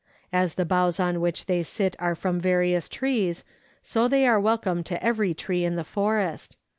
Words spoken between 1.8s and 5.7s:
are from various trees, so they are welcome to every tree